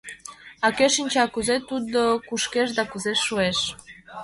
[0.65, 3.59] А кӧ шинча, кузе тудо кушкеш да кузе шуэш.